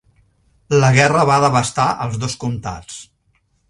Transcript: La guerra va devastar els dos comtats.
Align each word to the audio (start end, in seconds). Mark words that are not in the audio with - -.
La 0.77 0.89
guerra 0.95 1.27
va 1.33 1.37
devastar 1.45 1.87
els 2.09 2.21
dos 2.27 2.39
comtats. 2.47 3.03